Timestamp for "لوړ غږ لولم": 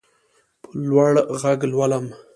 0.87-2.05